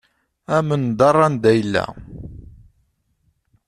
[0.57, 1.85] Amendeṛ anda yella.